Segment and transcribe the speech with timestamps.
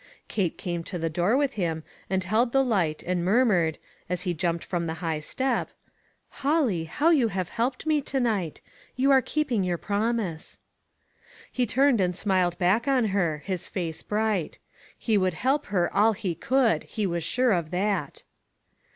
[0.27, 3.77] Kate came to the door with him, and held the light, and murmured,
[4.09, 5.69] as he jumped from the high step:"
[6.41, 8.61] Holly, how you have helped me to night!
[8.95, 10.57] You are keeping your promise."
[11.51, 14.57] He turned and smiled back on her, his face bright.
[14.97, 18.23] He would help her all he could— he was sure of that.